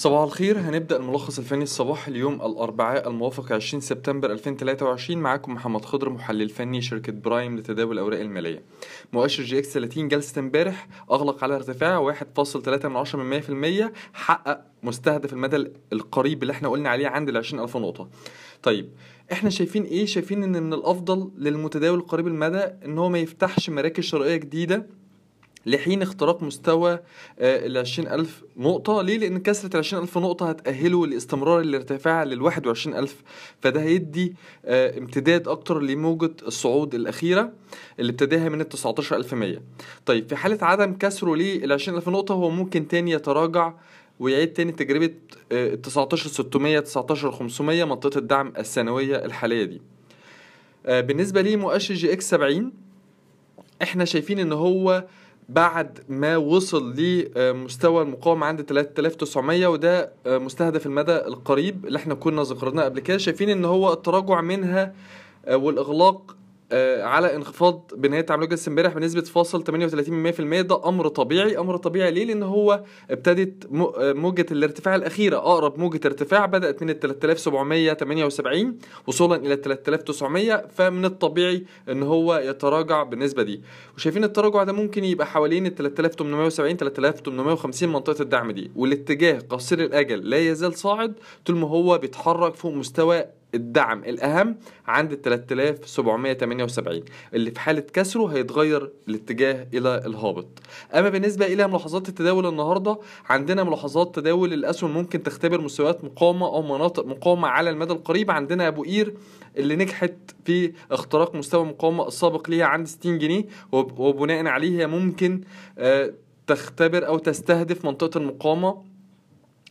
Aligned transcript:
صباح 0.00 0.22
الخير 0.22 0.58
هنبدأ 0.58 0.96
الملخص 0.96 1.38
الفني 1.38 1.62
الصباحي 1.62 2.10
اليوم 2.10 2.34
الأربعاء 2.34 3.08
الموافق 3.08 3.52
20 3.52 3.80
سبتمبر 3.80 4.32
2023 4.32 5.18
معاكم 5.18 5.54
محمد 5.54 5.84
خضر 5.84 6.10
محلل 6.10 6.48
فني 6.48 6.80
شركة 6.80 7.12
برايم 7.12 7.56
لتداول 7.58 7.92
الأوراق 7.92 8.20
المالية. 8.20 8.62
مؤشر 9.12 9.42
EGX 9.42 9.72
30 9.72 10.08
جلسة 10.08 10.38
امبارح 10.38 10.88
أغلق 11.10 11.44
على 11.44 11.56
ارتفاع 11.56 12.12
1.3% 12.12 13.92
حقق 14.12 14.60
مستهدف 14.82 15.32
المدى 15.32 15.72
القريب 15.92 16.42
اللي 16.42 16.52
إحنا 16.52 16.68
قلنا 16.68 16.88
عليه 16.88 17.08
عند 17.08 17.28
ال 17.28 17.36
20000 17.36 17.76
نقطة. 17.76 18.08
طيب 18.62 18.88
إحنا 19.32 19.50
شايفين 19.50 19.84
إيه؟ 19.84 20.06
شايفين 20.06 20.42
إن 20.42 20.62
من 20.62 20.72
الأفضل 20.72 21.30
للمتداول 21.38 21.98
القريب 21.98 22.26
المدى 22.26 22.62
إن 22.84 22.98
هو 22.98 23.08
ما 23.08 23.18
يفتحش 23.18 23.70
مراكز 23.70 24.04
شرائية 24.04 24.36
جديدة 24.36 24.86
لحين 25.66 26.02
اختراق 26.02 26.42
مستوى 26.42 26.98
ال 27.38 27.78
20000 27.78 28.42
نقطة. 28.56 29.02
ليه؟ 29.02 29.18
لأن 29.18 29.38
كسرة 29.38 29.70
ال 29.74 29.78
20000 29.78 30.18
نقطة 30.18 30.48
هتأهله 30.48 31.06
لاستمرار 31.06 31.60
الارتفاع 31.60 32.24
لل 32.24 32.42
21000 32.42 33.22
فده 33.62 33.82
هيدي 33.82 34.34
آه، 34.64 34.98
امتداد 34.98 35.48
أكتر 35.48 35.80
لموجة 35.80 36.30
الصعود 36.46 36.94
الأخيرة 36.94 37.52
اللي 37.98 38.10
ابتداها 38.12 38.48
من 38.48 38.60
ال 38.60 38.68
19100 38.68 39.58
طيب 40.06 40.28
في 40.28 40.36
حالة 40.36 40.58
عدم 40.62 40.94
كسره 40.94 41.36
لل 41.36 41.72
20000 41.72 42.08
نقطة 42.08 42.34
هو 42.34 42.50
ممكن 42.50 42.88
تاني 42.88 43.10
يتراجع 43.10 43.72
ويعيد 44.20 44.52
تاني 44.52 44.72
تجربة 44.72 45.14
آه، 45.52 45.74
19600 45.74 46.80
19500 46.80 47.84
منطقة 47.84 48.18
الدعم 48.18 48.52
السنوية 48.58 49.16
الحالية 49.24 49.64
دي. 49.64 49.80
آه، 50.86 51.00
بالنسبة 51.00 51.40
لمؤشر 51.40 51.94
EGX 51.94 52.30
70 52.30 52.72
إحنا 53.82 54.04
شايفين 54.04 54.38
إن 54.38 54.52
هو 54.52 55.04
بعد 55.50 55.98
ما 56.08 56.36
وصل 56.36 56.94
لمستوى 57.00 58.02
المقاومة 58.02 58.46
عند 58.46 58.62
3900 58.62 59.66
وده 59.66 60.12
مستهدف 60.26 60.86
المدى 60.86 61.16
القريب 61.16 61.86
اللي 61.86 61.96
إحنا 61.98 62.14
كنا 62.14 62.42
ذكرناه 62.42 62.84
قبل 62.84 63.00
كده. 63.00 63.18
شايفين 63.18 63.48
إن 63.50 63.64
هو 63.64 63.92
التراجع 63.92 64.40
منها 64.40 64.94
والإغلاق 65.52 66.30
آه، 66.30 66.39
على 67.02 67.34
انخفاض 67.36 67.90
بنهاية 67.96 68.20
تعاملات 68.20 68.48
جلسة 68.50 68.70
امبارح 68.70 68.94
بنسبة 68.94 69.20
فاصل 69.20 69.64
38% 69.64 70.60
ده 70.60 70.88
أمر 70.88 71.08
طبيعي. 71.08 71.58
أمر 71.58 71.76
طبيعي 71.76 72.10
ليه؟ 72.10 72.24
لأن 72.24 72.42
هو 72.42 72.82
ابتدت 73.10 73.64
آه، 73.74 74.12
موجة 74.12 74.46
الارتفاع 74.50 74.94
الأخيرة. 74.94 75.36
أقرب 75.36 75.78
موجة 75.78 76.00
ارتفاع 76.06 76.46
بدأت 76.46 76.82
من 76.82 76.90
ال 76.90 77.00
3778 77.00 78.78
وصولا 79.06 79.36
إلى 79.36 79.56
3900 79.56 80.66
فمن 80.74 81.04
الطبيعي 81.04 81.64
إن 81.88 82.02
هو 82.02 82.36
يتراجع 82.36 83.02
بالنسبة 83.02 83.42
دي. 83.42 83.60
وشايفين 83.96 84.24
التراجع 84.24 84.62
ده 84.64 84.72
ممكن 84.72 85.04
يبقى 85.04 85.26
حوالين 85.26 85.66
ال 85.66 85.74
3870 85.74 86.76
3850 86.76 87.88
منطقة 87.92 88.22
الدعم 88.22 88.50
دي. 88.50 88.70
والاتجاه 88.76 89.38
قصير 89.50 89.80
الأجل 89.80 90.30
لا 90.30 90.36
يزال 90.38 90.74
صاعد 90.74 91.14
طول 91.46 91.56
ما 91.56 91.68
هو 91.68 91.98
بيتحرك 91.98 92.54
فوق 92.54 92.72
مستوى 92.74 93.24
الدعم 93.54 94.04
الأهم 94.04 94.56
عند 94.86 95.12
ال 95.12 95.22
3778 95.22 97.02
اللي 97.34 97.50
في 97.50 97.60
حالة 97.60 97.80
كسره 97.80 98.26
هيتغير 98.26 98.90
الاتجاه 99.08 99.66
إلى 99.74 100.02
الهابط. 100.06 100.46
أما 100.94 101.08
بالنسبة 101.08 101.46
إلى 101.46 101.68
ملاحظات 101.68 102.08
التداول 102.08 102.46
النهاردة 102.46 102.98
عندنا 103.28 103.64
ملاحظات 103.64 104.14
تداول 104.14 104.52
الأسهم 104.52 104.90
ممكن 104.94 105.22
تختبر 105.22 105.60
مستويات 105.60 106.04
مقاومة 106.04 106.46
أو 106.46 106.62
مناطق 106.62 107.06
مقاومة 107.06 107.48
على 107.48 107.70
المدى 107.70 107.92
القريب. 107.92 108.30
عندنا 108.30 108.68
أبو 108.68 108.82
قير 108.82 109.14
اللي 109.56 109.76
نجحت 109.76 110.14
في 110.44 110.72
اختراق 110.90 111.34
مستوى 111.34 111.62
المقاومة 111.62 112.08
السابق 112.08 112.50
ليها 112.50 112.66
عند 112.66 112.86
60 112.86 113.18
جنيه 113.18 113.44
وب- 113.72 113.98
وبناء 113.98 114.46
عليه 114.46 114.86
ممكن 114.86 115.40
آه، 115.78 116.12
تختبر 116.46 117.06
أو 117.06 117.18
تستهدف 117.18 117.84
منطقة 117.84 118.18
المقاومة 118.18 118.82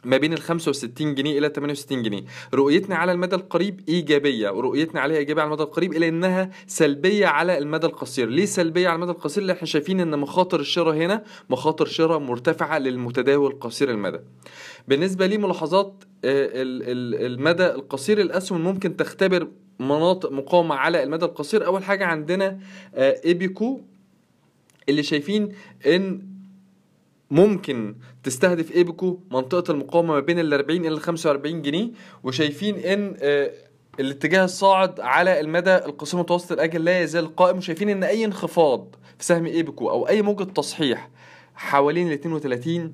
ما 0.06 0.18
بين 0.18 0.34
ال 0.34 0.42
65 0.42 1.16
جنيه 1.16 1.40
إلى 1.40 1.50
68 1.50 2.04
جنيه. 2.04 2.22
رؤيتنا 2.54 2.96
على 2.96 3.12
المدى 3.12 3.36
القريب 3.36 3.82
إيجابية 3.90 4.50
ورؤيتنا 4.50 5.02
عليها 5.02 5.18
إيجابية 5.18 5.42
على 5.42 5.48
المدى 5.50 5.64
القريب 5.64 5.94
الا 5.94 6.08
إنها 6.08 6.50
سلبية 6.68 7.28
على 7.28 7.58
المدى 7.58 7.88
القصير. 7.88 8.30
ليه 8.30 8.46
سلبية 8.46 8.88
على 8.88 8.96
المدى 8.96 9.12
القصير؟ 9.12 9.42
اللي 9.42 9.54
إحنا 9.54 9.66
شايفين 9.68 10.00
إن 10.00 10.20
مخاطر 10.20 10.60
الشراء 10.60 10.96
هنا 10.96 11.24
مخاطر 11.50 11.86
شراء 11.86 12.20
مرتفعة 12.20 12.78
للمتداول 12.80 13.60
قصير 13.60 13.92
المدى. 13.92 14.20
بالنسبة 14.88 15.26
لي 15.26 15.38
ملاحظات 15.38 16.04
آه، 16.26 16.46
ال- 16.46 16.84
ال- 16.84 17.26
المدى 17.34 17.66
القصير 17.66 18.22
الأسهم 18.22 18.62
ممكن 18.64 18.98
تختبر 18.98 19.48
مناطق 19.80 20.32
مقاومة 20.32 20.76
على 20.76 21.04
المدى 21.04 21.26
القصير. 21.26 21.66
أول 21.66 21.84
حاجة 21.84 22.06
عندنا 22.06 22.60
آه، 22.96 23.22
إيبيكو 23.26 23.82
اللي 24.90 25.04
شايفين 25.04 25.50
إن 25.88 26.30
ممكن 27.32 27.96
تستهدف 28.24 28.72
ايبكو 28.72 29.20
منطقة 29.32 29.72
المقاومة 29.72 30.14
ما 30.14 30.20
بين 30.20 30.40
ال 30.40 30.54
40 30.54 30.80
إلى 30.80 30.88
ال 30.88 31.00
45 31.02 31.62
جنيه 31.62 31.90
وشايفين 32.24 32.76
إن 32.76 33.16
آه، 33.22 33.52
الاتجاه 34.00 34.46
الصاعد 34.46 35.00
على 35.00 35.40
المدى 35.40 35.76
القصير 35.76 36.20
متوسط 36.20 36.52
الأجل 36.52 36.84
لا 36.86 37.02
يزال 37.02 37.36
قائم 37.36 37.58
وشايفين 37.58 37.90
إن 37.90 38.04
أي 38.04 38.26
انخفاض 38.26 38.96
في 39.18 39.26
سهم 39.26 39.46
ايبكو 39.46 39.90
أو 39.90 40.08
أي 40.08 40.22
موجة 40.22 40.44
تصحيح 40.44 41.10
حوالين 41.56 42.08
ال 42.08 42.14
32 42.14 42.92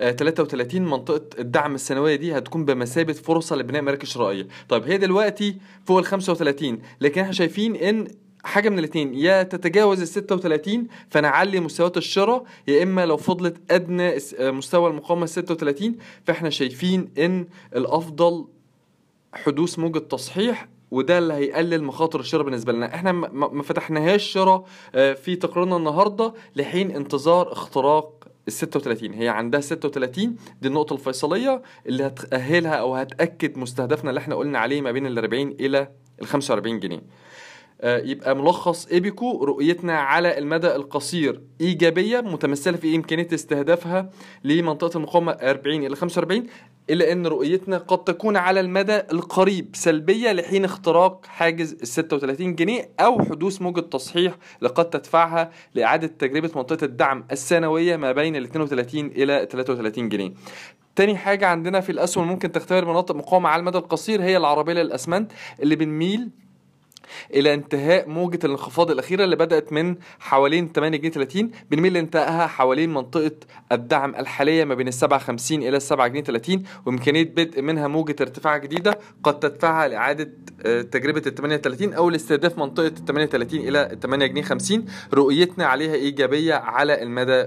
آه، 0.00 0.10
33 0.10 0.82
منطقة 0.82 1.40
الدعم 1.40 1.74
السنوية 1.74 2.16
دي 2.16 2.38
هتكون 2.38 2.64
بمثابة 2.64 3.12
فرصة 3.12 3.56
لبناء 3.56 3.82
مراكز 3.82 4.08
شرائية 4.08 4.48
طيب 4.68 4.84
هي 4.84 4.98
دلوقتي 4.98 5.56
فوق 5.86 5.98
ال 5.98 6.04
35 6.04 6.78
لكن 7.00 7.20
إحنا 7.20 7.32
شايفين 7.32 7.76
إن 7.76 8.06
حاجة 8.44 8.68
من 8.68 8.78
الاتنين. 8.78 9.14
يا 9.14 9.42
تتجاوز 9.42 10.00
ال 10.00 10.08
36 10.08 10.86
فنعلي 11.10 11.60
مستويات 11.60 11.96
الشراء 11.96 12.44
يا 12.68 12.82
إما 12.82 13.06
لو 13.06 13.16
فضلت 13.16 13.56
أدنى 13.70 14.12
مستوى 14.40 14.90
المقاومة 14.90 15.22
ال 15.24 15.28
36 15.28 15.96
فإحنا 16.24 16.50
شايفين 16.50 17.08
إن 17.18 17.46
الأفضل 17.76 18.46
حدوث 19.34 19.78
موجة 19.78 19.98
تصحيح 19.98 20.68
وده 20.90 21.18
اللي 21.18 21.34
هيقلل 21.34 21.84
مخاطر 21.84 22.20
الشراء 22.20 22.44
بالنسبة 22.44 22.72
لنا. 22.72 22.94
إحنا 22.94 23.12
ما- 23.12 23.62
فتحناهاش 23.62 24.24
شراء 24.24 24.64
آه، 24.94 25.12
في 25.12 25.36
تقريرنا 25.36 25.76
النهارده 25.76 26.34
لحين 26.56 26.90
انتظار 26.90 27.52
اختراق 27.52 28.26
ال 28.48 28.52
36 28.52 29.14
هي 29.14 29.28
عندها 29.28 29.60
36 29.60 30.36
دي 30.62 30.68
النقطة 30.68 30.94
الفيصلية 30.94 31.62
اللي 31.86 32.06
هتأهلها 32.06 32.72
أو 32.74 32.94
هتأكد 32.94 33.58
مستهدفنا 33.58 34.10
اللي 34.10 34.18
إحنا 34.18 34.34
قلنا 34.34 34.58
عليه 34.58 34.80
ما 34.80 34.92
بين 34.92 35.06
ال 35.06 35.18
40 35.18 35.48
إلى 35.60 35.88
ال 36.22 36.26
45 36.26 36.80
جنيه. 36.80 37.00
يبقى 37.84 38.36
ملخص 38.36 38.86
إيبيكو 38.86 39.44
رؤيتنا 39.44 39.98
على 40.00 40.38
المدى 40.38 40.74
القصير. 40.76 41.40
إيجابية 41.60 42.20
متمثلة 42.20 42.76
في 42.76 42.96
إمكانية 42.96 43.28
استهدافها 43.34 44.10
لمنطقة 44.44 44.96
المقاومة 44.96 45.32
40 45.32 45.86
إلى 45.86 45.96
45 45.96 46.46
إلا 46.90 47.12
أن 47.12 47.26
رؤيتنا 47.26 47.78
قد 47.78 48.04
تكون 48.04 48.36
على 48.36 48.60
المدى 48.60 48.96
القريب 48.96 49.68
سلبية 49.72 50.32
لحين 50.32 50.64
اختراق 50.64 51.26
حاجز 51.26 51.72
ال 51.82 51.86
36 51.88 52.54
جنيه 52.54 52.88
أو 53.00 53.18
حدوث 53.24 53.62
موجة 53.62 53.80
تصحيح 53.80 54.34
لقد 54.62 54.90
تدفعها 54.90 55.50
لإعادة 55.74 56.06
تجربة 56.06 56.50
منطقة 56.56 56.84
الدعم 56.84 57.24
السنوية 57.32 57.96
ما 57.96 58.12
بين 58.12 58.36
ال 58.36 58.44
32 58.44 59.06
إلى 59.06 59.48
33 59.50 60.08
جنيه. 60.08 60.32
تاني 60.96 61.16
حاجة 61.16 61.46
عندنا 61.46 61.80
في 61.80 61.92
الأسهم 61.92 62.28
ممكن 62.28 62.52
تختبر 62.52 62.84
مناطق 62.84 63.14
مقاومة 63.16 63.48
على 63.48 63.60
المدى 63.60 63.78
القصير 63.78 64.22
هي 64.22 64.36
العربية 64.36 64.72
للأسمنت 64.72 65.32
اللي 65.62 65.76
بنميل 65.76 66.30
إلى 67.34 67.54
انتهاء 67.54 68.08
موجة 68.08 68.38
الانخفاض 68.44 68.90
الأخيرة 68.90 69.24
اللي 69.24 69.36
بدأت 69.36 69.72
من 69.72 69.96
حوالين 70.20 70.72
8 70.72 70.98
جنيه 70.98 71.10
30 71.10 71.50
بنميل 71.70 71.92
لانتهائها 71.92 72.46
حوالين 72.46 72.94
منطقة 72.94 73.32
الدعم 73.72 74.14
الحالية 74.14 74.64
ما 74.64 74.74
بين 74.74 74.88
ال 74.88 74.94
57 74.94 75.62
إلى 75.62 75.76
ال 75.76 75.82
7 75.82 76.08
جنيه 76.08 76.22
30 76.22 76.62
وإمكانية 76.86 77.24
بدء 77.24 77.62
منها 77.62 77.88
موجة 77.88 78.16
ارتفاع 78.20 78.56
جديدة 78.56 78.98
قد 79.22 79.38
تدفعها 79.38 79.88
لإعادة 79.88 80.30
آه، 80.66 80.82
تجربة 80.82 81.22
ال 81.26 81.34
38 81.34 81.94
أو 81.94 82.10
لاستهداف 82.10 82.58
منطقة 82.58 82.86
ال 82.86 83.04
38 83.04 83.60
إلى 83.60 83.92
ال 83.92 84.00
8 84.00 84.26
جنيه 84.26 84.42
50 84.42 84.84
رؤيتنا 85.14 85.66
عليها 85.66 85.94
إيجابية 85.94 86.54
على 86.54 87.02
المدى 87.02 87.46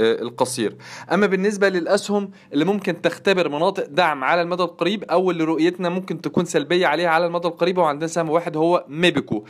القصير. 0.00 0.76
أما 1.12 1.26
بالنسبة 1.26 1.68
للأسهم 1.68 2.30
اللي 2.52 2.64
ممكن 2.64 3.02
تختبر 3.02 3.48
مناطق 3.48 3.86
دعم 3.86 4.24
على 4.24 4.42
المدى 4.42 4.62
القريب 4.62 5.04
أو 5.04 5.30
اللي 5.30 5.44
رؤيتنا 5.44 5.88
ممكن 5.88 6.20
تكون 6.20 6.44
سلبية 6.44 6.86
عليها 6.86 7.08
على 7.08 7.26
المدى 7.26 7.48
القريب 7.48 7.78
وعندنا 7.78 8.06
سهم 8.06 8.30
واحد 8.30 8.56
هو 8.56 8.84
ميبيكو. 8.88 9.44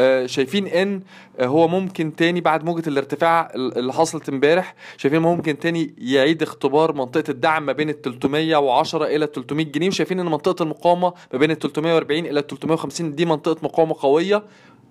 آه، 0.00 0.26
شايفين 0.26 0.66
إن 0.66 1.00
آه، 1.40 1.46
هو 1.46 1.68
ممكن 1.68 2.16
تاني 2.16 2.40
بعد 2.40 2.64
موجة 2.64 2.88
الارتفاع 2.88 3.50
ال- 3.54 3.78
اللي 3.78 3.92
حصلت 3.92 4.28
امبارح 4.28 4.74
شايفين 4.96 5.22
ممكن 5.22 5.58
تاني 5.58 5.94
يعيد 5.98 6.42
اختبار 6.42 6.92
منطقة 6.92 7.24
الدعم 7.30 7.66
ما 7.66 7.72
بين 7.72 7.90
ال 7.90 8.02
310 8.02 9.04
إلى 9.06 9.26
300 9.34 9.64
جنيه 9.66 9.88
وشايفين 9.88 10.20
إن 10.20 10.26
منطقة 10.26 10.62
المقاومة 10.62 11.12
ما 11.32 11.38
بين 11.38 11.50
ال 11.50 11.58
340 11.58 12.26
إلى 12.26 12.42
350 12.48 13.14
دي 13.14 13.24
منطقة 13.24 13.56
مقاومة 13.62 13.94
قوية. 13.98 14.42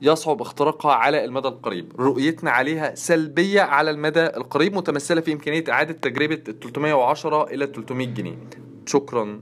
يصعب 0.02 0.42
اختراقها 0.42 0.94
على 0.94 1.26
المدى 1.26 1.48
القريب. 1.48 1.94
رؤيتنا 2.00 2.52
عليها 2.52 2.96
سلبية 2.96 3.62
على 3.62 3.92
المدى 3.92 4.26
القريب 4.26 4.76
متمثلة 4.76 5.22
في 5.22 5.34
إمكانية 5.34 5.64
إعادة 5.70 5.94
تجربة 5.94 6.42
ال 6.48 6.60
310 6.60 7.44
إلى 7.44 7.66
300 7.66 8.08
جنيه. 8.08 8.38
شكرا. 8.86 9.42